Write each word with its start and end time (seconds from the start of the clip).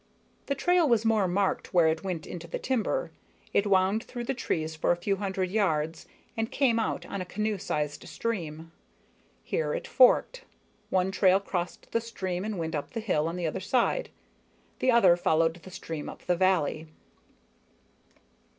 The 0.47 0.55
trail 0.55 0.89
was 0.89 1.05
more 1.05 1.27
marked 1.27 1.75
where 1.75 1.87
it 1.87 2.03
went 2.03 2.25
into 2.25 2.47
the 2.47 2.57
timber. 2.57 3.11
It 3.53 3.67
wound 3.67 4.03
through 4.03 4.23
the 4.23 4.33
trees 4.33 4.75
for 4.75 4.91
a 4.91 4.95
few 4.97 5.17
hundred 5.17 5.51
yards 5.51 6.07
and 6.35 6.49
came 6.49 6.79
out 6.79 7.05
on 7.05 7.21
a 7.21 7.23
canoe 7.23 7.59
sized 7.59 8.09
stream. 8.09 8.71
Here 9.43 9.75
it 9.75 9.85
forked. 9.87 10.43
One 10.89 11.11
trail 11.11 11.39
crossed 11.39 11.91
the 11.91 12.01
stream 12.01 12.43
and 12.43 12.57
went 12.57 12.73
up 12.73 12.93
the 12.93 12.99
hill 12.99 13.27
on 13.27 13.35
the 13.35 13.45
other 13.45 13.59
side, 13.59 14.09
the 14.79 14.89
other 14.89 15.15
followed 15.15 15.61
the 15.61 15.69
stream 15.69 16.09
up 16.09 16.23
the 16.23 16.35
valley. 16.35 16.87